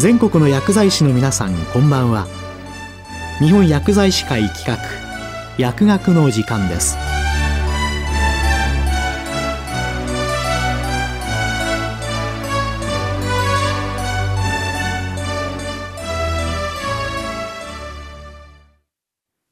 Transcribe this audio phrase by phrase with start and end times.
[0.00, 2.26] 全国の薬剤師の皆さんこんばんは。
[3.38, 4.78] 日本薬剤師会企画
[5.58, 6.96] 薬学の時間です。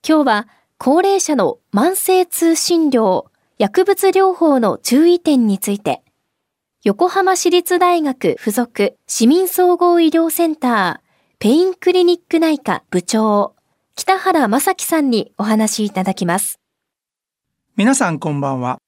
[0.02, 3.26] 今日は高齢者の慢性痛診療、
[3.58, 6.02] 薬物療法の注意点について、
[6.88, 13.54] 横浜市立大学附属市民総合医療センターペインクリニック内科部長、
[13.94, 16.58] 北原正樹さんにお話いただきます。
[17.76, 18.78] 皆さんこんばんは。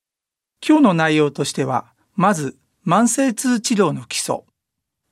[0.67, 4.45] 今日の内容としては、まず慢性痛治療の基礎、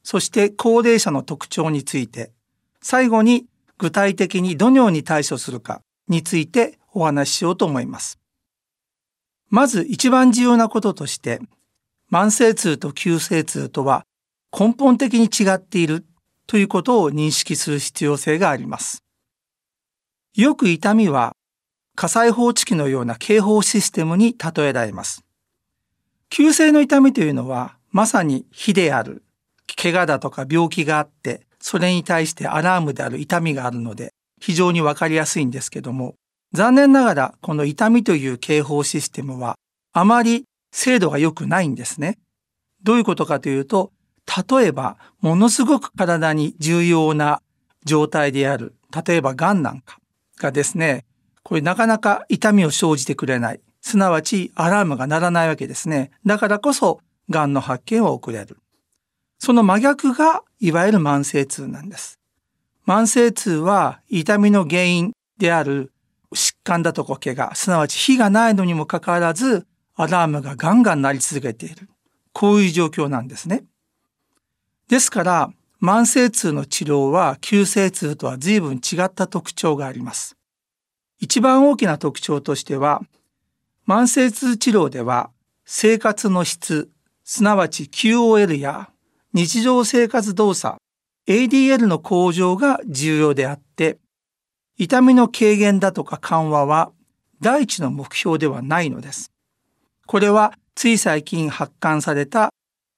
[0.02, 2.32] そして高齢者の特徴について、
[2.80, 3.44] 最後に
[3.76, 8.18] 具体的にどのように対処するかについてお話ししようと思います。
[9.50, 11.42] まず一番重要なこととして、
[12.10, 14.04] 慢性痛と急性痛とは
[14.58, 16.06] 根本的に違っている
[16.46, 19.02] ということを認識する必要性があります。
[20.34, 21.32] よく痛みは
[21.94, 25.24] 火災報知器のような警報システムに例えられます。
[26.30, 29.24] 急性の痛みというのはまさに火である、
[29.76, 36.14] 怪我だとか病気があって、それに対してアラームである痛みがあるので、非常にわかりやすいんですけども、
[36.52, 39.56] 残念ながらこの痛みという警報システムは
[39.92, 42.18] あまり精度が良くないんですね。
[42.82, 43.92] どういうことかというと、
[44.50, 47.40] 例えばものすごく体に重要な
[47.84, 48.74] 状態である、
[49.06, 49.98] 例えば癌なんか
[50.38, 51.04] がですね、
[51.42, 53.60] これなかなか痛みを生じてくれない。
[53.80, 56.10] すなわちアラームが鳴らないわけですね。
[56.26, 58.58] だからこそ癌の発見は遅れる。
[59.38, 62.18] その真逆がいわゆる慢性痛なんです。
[62.86, 65.92] 慢性痛は痛みの原因である
[66.34, 69.66] 疾患だとか怪我、すなわち火がないのにもかかわらず、
[70.00, 71.88] アラームがガンガン鳴り続けている。
[72.32, 73.64] こういう状況なんですね。
[74.88, 75.50] ですから、
[75.82, 80.36] 慢性痛の治療は急性痛とは随分違った特徴があります。
[81.18, 83.02] 一番大きな特徴としては、
[83.88, 85.30] 慢性痛治療では
[85.64, 86.88] 生活の質、
[87.24, 88.90] すなわち QOL や
[89.34, 90.76] 日常生活動作、
[91.26, 93.98] ADL の向上が重要であって、
[94.76, 96.92] 痛みの軽減だとか緩和は
[97.40, 99.32] 第一の目標ではないのです。
[100.08, 102.48] これはつい最近発刊された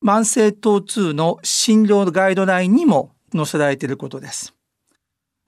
[0.01, 4.55] 慢性疼痛の診療ガイドラインにも載せられていることです。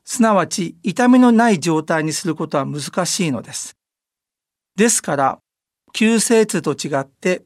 [0.04, 3.76] すなわち痛みのない状態にすることは難しいのです。
[4.74, 5.38] ですから、
[5.92, 7.44] 急性痛と違って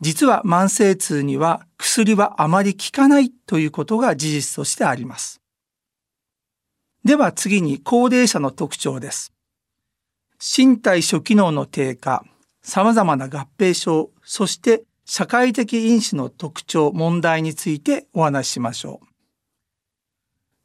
[0.00, 5.42] 実は慢性痛には薬はあまり効かないということが事実としてあります。
[7.04, 9.34] では次に高齢者の特徴です。
[10.40, 12.24] 身体諸機能の低下、
[12.68, 19.06] 様々な合併症、そして社会的因子の特徴、問題についてお話ししましょう。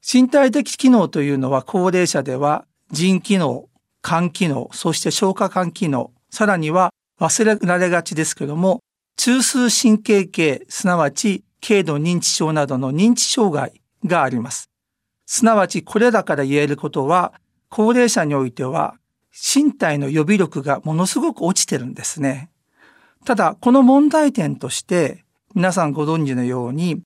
[0.06, 3.70] 身体的機能というのは高齢者では腎機能、
[4.02, 8.82] 肝機能、そして消化管機能、さらには忘れられがちですけども、
[9.16, 14.70] 中枢神経系、すなわち軽度認知症などの認知障害があります。
[15.26, 17.32] すなわちこれらから言えることは、
[17.70, 18.96] 高齢者においては
[19.34, 22.50] 身体の予備力がものすごく落ちてるんですね。
[23.26, 25.24] ただ、この問題点として、
[25.56, 27.02] 皆さんご存知のように、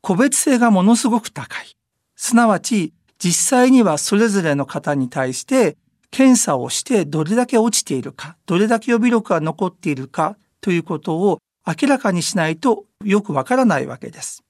[0.00, 1.76] 個別性がものすごく高い。
[2.14, 5.76] すなわち、実際にはそれぞれの方に対して
[6.10, 14.44] 検査をしてどれだけ落ちているか、どれだけ予備力が残っているかということを明らかにしないとよくわからないわけです。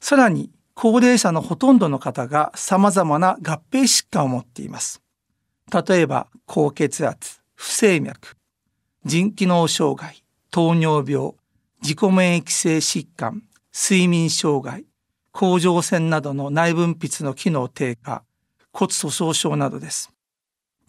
[0.00, 5.01] さらに、高齢者のほとんどの方が様々な合併疾患を持っています。
[5.72, 8.36] 例えば、高血圧、不整脈、
[9.06, 11.34] 腎機能障害、糖尿病、
[11.80, 14.84] 自己免疫性疾患、睡眠障害、
[15.32, 18.22] 甲状腺などの内分泌の機能低下、
[18.72, 20.10] 骨粗鬆症などです。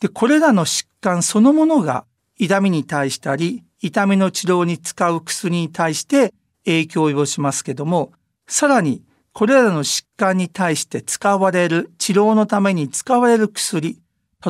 [0.02, 2.06] で、これらの疾患そのものが
[2.38, 6.34] 痛みに対したり、痛みの治療に使う薬に対して
[6.66, 8.12] 影響を及ぼしますけども、
[8.48, 9.02] さらに
[9.34, 14.00] これらの疾患に対して使われる、治療のために使われる薬、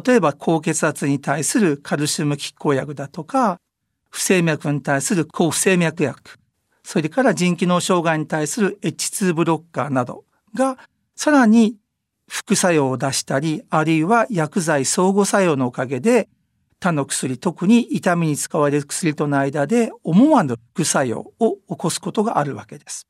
[0.05, 3.59] 例えば高血圧に対するカルシウム拮抗薬だとか、
[4.09, 6.39] 不整脈に対する抗不整脈薬、
[6.83, 10.25] それから腎機能障害に対する H2 ブロッカーなど
[10.55, 10.77] が、
[11.15, 11.75] さらに
[12.27, 16.27] 副作用を出したり、あるいは薬剤相互作用のおかげで
[16.79, 23.07] 他の薬、特に痛みに使われる薬との間で思わぬ副作用を起こすことがあるわけです。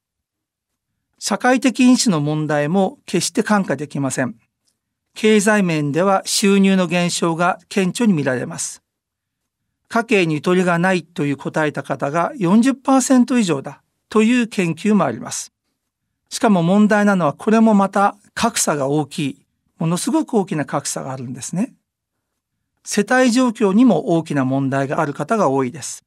[1.17, 4.35] 社会的因子の問題も決して看過できません。
[5.15, 8.81] 経済面では収入の減少が顕著に見られます。
[9.87, 15.51] 家計にゆとりがないという答えた方が40%以上だという研究もあります。
[16.29, 19.45] しかも問題なのはこれもまた格差が大きい、
[19.77, 21.75] ものすごく大きな格差があるんですね。
[22.83, 26.03] 世帯状況にも大きな問題がある方が多いです。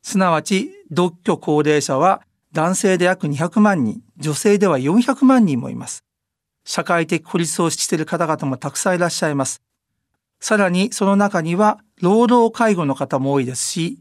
[0.00, 6.05] すなわち、独居高齢者は男性で約200万人、女性では400万人もいます。
[6.66, 9.62] 社会的孤立をしている方々もたくさんいらっしゃいます。
[10.40, 14.00] さらにその中には労働介護の方も多いですし、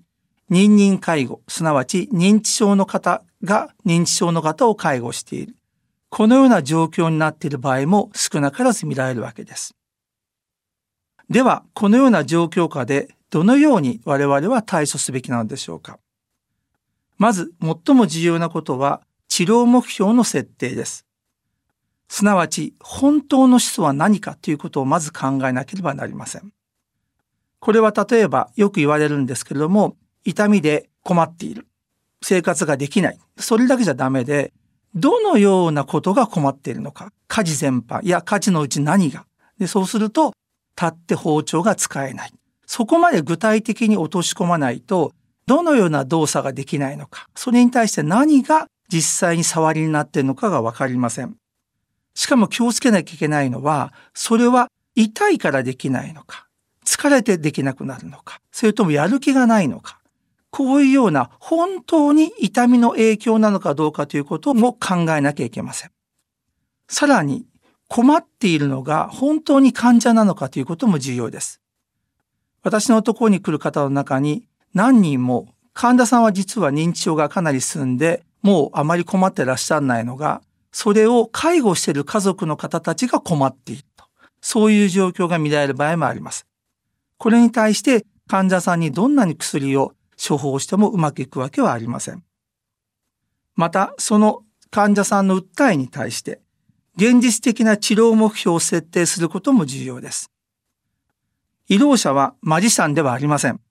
[0.50, 5.56] 認認介護、すなわち認知症の方が認知症の方を介護している。
[6.10, 9.76] このような状況になっている場合も少なからず見られるわけです。
[11.30, 16.00] では、このような状況下でどのように我々は対処すべきなのでしょうか。
[17.18, 21.06] まず、最も重要なことは治療目標の設定です。
[22.08, 26.52] すなわち、本当の思想は何かということをまず考えなければなりません。
[27.60, 31.68] これは例えばよく言われるんですけれども、痛みで困っている。
[32.22, 33.20] 生活ができない。
[33.38, 34.54] それだけじゃダメで、
[34.96, 37.12] どのようなことが困っているのか。
[37.28, 38.04] 家事全般。
[38.04, 39.26] いや、家事のうち何が。
[39.60, 40.34] で、そうすると、
[40.80, 42.34] 立って包丁が使えない。
[42.66, 45.14] そこまで具体的に落とし込まないと、
[45.46, 47.28] どのような動作ができないのか。
[47.36, 51.36] それに対して何が実際に触りになっているのかがわかりません。
[52.16, 56.48] しかも気をつけなきゃいけないのは、それは痛いからできないのか。
[56.86, 58.40] 疲れてできなくなるのか。
[58.52, 60.00] それともやる気がないのか。
[60.50, 65.92] こういうような本当に痛みの影響なのかどうかということも考えなきゃいけません。
[66.88, 67.46] さらに
[67.90, 71.60] 困っているのが本当に患者なのかということも重要です。
[72.64, 80.42] 私のところに来る方の中に何人も患者さんは実は認知症がかなり進んでもうあまり困ってらっしゃらないのが
[80.78, 84.04] それを介護している家族の方たちが困っていると。
[84.42, 86.46] そういう状況が見られる場合もあります。
[87.18, 92.26] これに対して患者さんにどんなに薬を処方してもうまくいくわけはありません。
[93.56, 96.42] また、その患者さんの訴えに対して、
[96.98, 100.30] 現実的な治療目標を設定することも重要です。
[101.70, 103.62] 医療者はマジシャンではありません。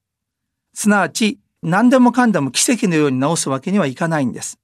[0.72, 4.58] すなわち、何でもかんでも奇跡のように治すわけにはいかないんです。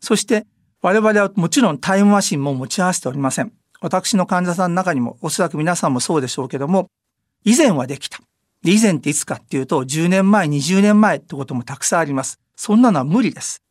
[0.00, 0.46] そして、
[0.84, 3.54] 我々はもちろんタイムマシンも持ち合わせておりません。
[3.80, 6.90] 私の患者さんの中にも、おそらく皆さんもそうでしょうけども、
[7.42, 8.20] 以前はできた。
[8.62, 12.38] で、以前っていつかっていうと、10年前、20年前ってこともたくさんあります。
[12.54, 13.62] そんなのは無理です。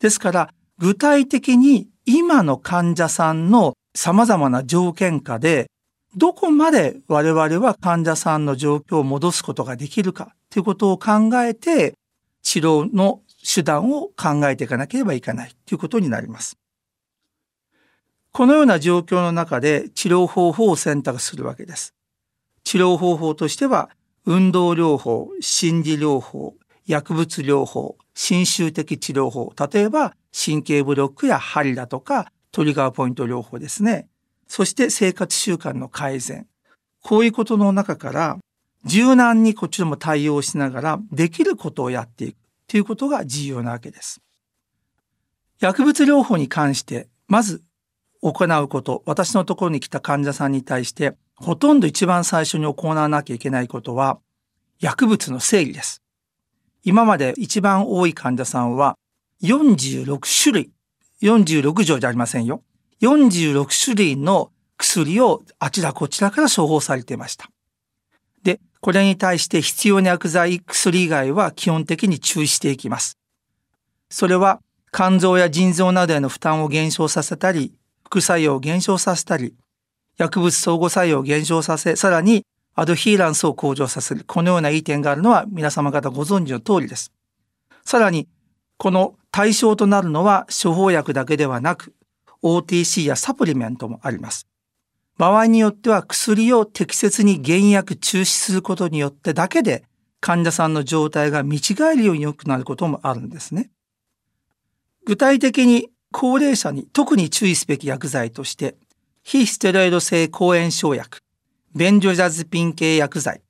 [0.00, 5.70] ですから、具体的に今の患者さんの様々な条件下で、
[6.14, 11.94] どこまで我々は患者さんの状況を戻すことができるかということを考えて、
[12.42, 16.56] 治療の手段を考えていかなければいけないということになります。
[18.32, 21.94] このような状況の中で治療方法を選択するわけです。
[22.64, 23.90] 治療方法としては、
[24.24, 26.54] 運動療法、心理療法、
[26.86, 34.08] 薬物療法、侵襲的治療法、例えば神経ブロックや針だとかトリガーポイント療法ですね。
[34.48, 36.46] そして生活習慣の改善。
[37.02, 38.38] こういうことの中から
[38.84, 42.36] 柔軟にこっちでも対応しながらできることをやっていく
[42.66, 44.20] ということが重要なわけです。
[45.60, 47.62] 薬物療法に関してまず
[48.20, 54.18] 行うこと、私のところに来た患者さんに対してほとんど一番最初に行わなきゃいけないことは、
[54.80, 56.02] 薬物の整理です。
[56.84, 58.96] 今まで一番多い患者さんは、
[59.42, 60.70] 46種類、
[61.22, 62.62] 46錠じゃありませんよ。
[63.02, 67.50] 46種類の薬をあちらこちらから処方されていました。
[68.84, 73.16] これに対して必要な薬剤、薬以外は基本的に注意していきます。
[74.10, 74.60] それは
[74.92, 77.72] 肝臓や腎臓などへの負担を減少させたり、
[78.04, 79.54] 副作用を減少させたり、
[80.18, 84.22] 薬物相互作用を減少させ、さらにアドヒーランスを向上させる。
[84.26, 87.10] このようないい点があるのは皆様方ご存知の通りです。
[87.86, 88.28] さらに、
[88.76, 91.94] この対象となるのは処方薬だけではなく、
[92.42, 94.46] OTC やサプリメントもあります。
[95.16, 99.84] 場合によっては薬を適切に減薬中止することによってだけで
[100.20, 103.70] 患者さんの状態が見違えるように良くなることもあるんですね。
[105.06, 108.76] 具体的に高齢者に特に注意すべき薬剤として
[109.22, 111.18] 非ステロイド性抗炎症薬、
[111.74, 113.40] ベンジョジャズピン系薬剤、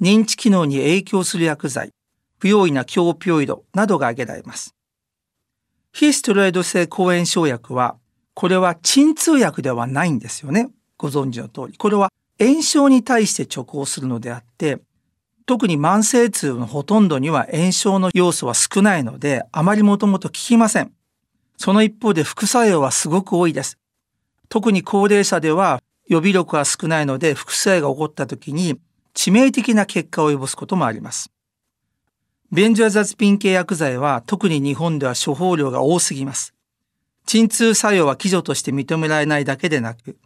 [0.00, 1.90] 認知機能に影響する薬剤、
[2.38, 4.74] 不用意な強ピオイドなどが挙げられます。
[5.92, 7.96] 非ステロイド性抗炎症薬は、
[8.34, 10.70] これは鎮痛薬ではないんですよね。
[11.02, 11.76] ご存知の通り。
[11.76, 14.78] これは炎症に対して直行するのであって、
[15.46, 20.92] 特に慢性痛のほとんどには炎症の要素は少ないので、あまりもともと効きません。
[21.56, 23.78] その一方で副作用はすごく多いです。
[24.48, 28.78] 特に高齢者では予備力が少ないので副作用が起こった時に
[29.14, 31.32] 致命的な結果を及ぼすこともあります。
[32.52, 36.54] ベンジョアザツピン系薬剤は特に日本では処方量が多すぎます。
[37.26, 40.16] 鎮痛作用は基準として認められないだけでなく、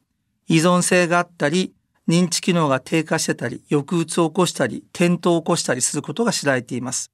[0.48, 1.74] 依存性があったり、
[2.08, 7.10] 認知機能が低下してたり、抑うつを起こしたり、転倒を起こしたりすることが知られています。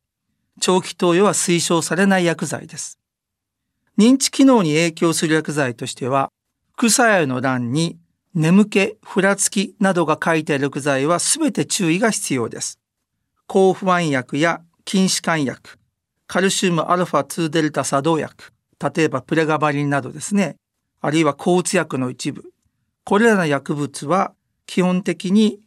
[0.60, 2.98] 長期投与は推奨されない薬剤です。
[3.98, 6.30] 認知機能に影響する薬剤としては、
[6.72, 7.98] 副作用の欄に
[8.34, 12.78] 眠気、ふらつきなどが書いてある薬剤は全て注意が必要です。
[13.46, 15.78] 抗不安薬や筋弛緩薬、
[16.26, 18.52] カルシウム α2 デルタ作動薬、
[18.94, 20.56] 例えばプレガバリンなどですね、
[21.00, 22.51] あるいは抗うつ薬の一部、
[23.04, 24.32] これらの薬物は
[24.66, 25.60] 基本的に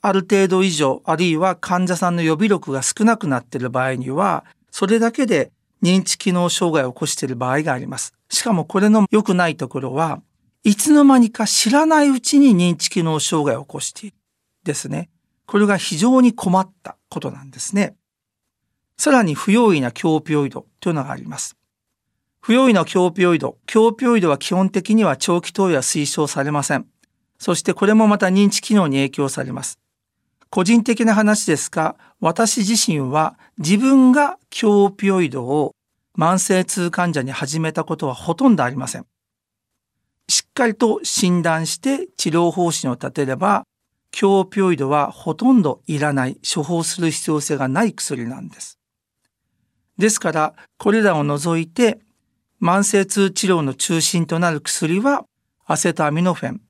[0.00, 5.50] ある程度以上、あるいは患者さんの予備力が少なくなっている場合には、それだけで
[5.82, 8.14] 認知機能障害を起こしている場合があります。
[8.30, 10.22] しかもこれの良くないところは、
[10.64, 14.16] いつの間にか知らないうちに認知機能障害を起こしている。
[14.64, 15.10] ですね。
[15.46, 17.96] これが非常に困ったことなんですね。
[18.98, 21.56] さらに不用意な強オピオイドというのがあります。
[22.40, 23.58] 不用意な強オピオイド。
[23.66, 26.86] 強オピオイドは基本的には長期投与は推奨されません。
[27.38, 29.78] そしてこれもまた認知機能に影響されます。
[30.50, 35.74] 個人的な話ですが、私自身は自分が強オピオイドを
[36.18, 39.06] 慢性痛患者に始めたことはほとんどありません。
[40.28, 43.64] しっかりと診断して治療方針を立てれば、
[44.10, 48.78] 強オピオイドはほとんどいらない、処方する必要性がない薬なんです。
[49.96, 52.00] ですから、これらを除いて、
[52.60, 55.24] 慢性痛治療の中心となる薬は、
[55.64, 56.60] アセトアミノフェン、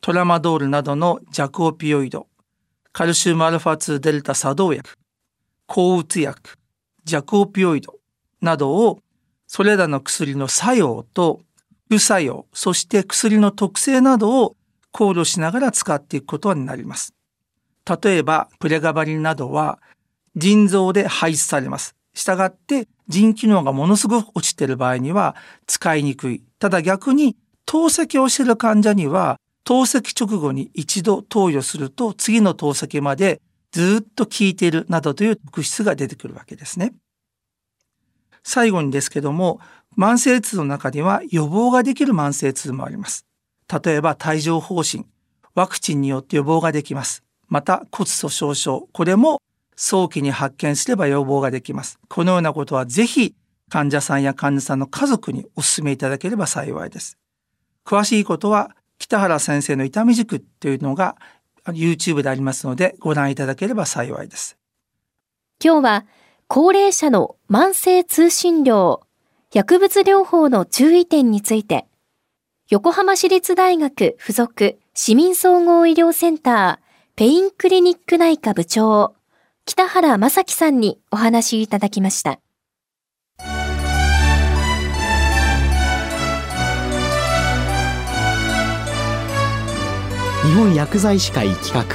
[0.00, 2.26] トラマドールなどの弱オピオイド、
[2.92, 4.98] カルシウム α2 デルタ作動薬、
[5.66, 6.58] 抗うつ薬、
[7.04, 7.94] 弱オピオイド
[8.42, 9.00] などを、
[9.46, 11.40] それらの薬の作用と
[11.88, 14.56] 副作用、そして薬の特性などを
[14.92, 17.14] 考慮しながら使っていくことになります。
[18.02, 19.80] 例えば、プレガバリンなどは
[20.36, 21.94] 腎臓で排出されます。
[22.12, 26.42] したがって腎機能がものすごく落ちている場合には使いにくい。
[26.58, 33.40] ただ逆に透析をしている患者には透析直後に一度投与すると次の透析まで
[33.72, 36.94] ずっと効いているなどという特質が出てくるわけですね。
[38.44, 39.58] 最後にですけども、
[39.96, 43.26] 慢性痛の中には予防ができる慢性痛もあります。
[43.84, 45.06] 例えば帯状疱疹、
[45.54, 47.24] ワクチンによって予防ができます。
[47.48, 49.40] また骨粗鬆症、これも
[49.76, 51.98] 早期に発見すれば予防ができます。
[52.08, 53.34] このようなことはぜひ
[53.68, 57.18] 患者さんや患者さんの家族にお勧めいただければ幸いです。
[57.84, 61.16] 詳しいことは北原先生の痛み塾というのが
[61.66, 64.56] YouTube でありますのでご覧いただければ幸いです。
[65.62, 66.06] 今日は
[66.46, 69.00] 高齢者の慢性通信療、
[69.52, 71.86] 薬物療法の注意点について
[72.70, 79.13] 横浜市立大学附属市民総合医療センターペインクリニック内科部長
[79.66, 82.38] 北原正樹さんにお話いただきました。
[90.42, 91.86] 日本薬剤師会企画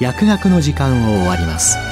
[0.00, 1.89] 薬学の時間を終わります。